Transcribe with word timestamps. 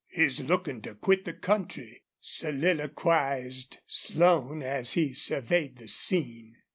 "He's 0.09 0.41
lookin' 0.41 0.81
to 0.81 0.95
quit 0.95 1.25
the 1.25 1.33
country," 1.33 2.01
soliloquized 2.19 3.77
Slone, 3.85 4.63
as 4.63 4.93
he 4.93 5.13
surveyed 5.13 5.75
the 5.75 5.87
scene. 5.87 6.55